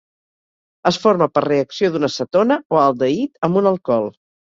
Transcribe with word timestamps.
Es 0.91 0.95
forma 1.01 1.27
per 1.35 1.43
reacció 1.45 1.91
d'una 1.95 2.09
cetona 2.13 2.57
o 2.75 2.79
aldehid 2.85 3.37
amb 3.49 3.61
un 3.63 3.71
alcohol. 3.73 4.09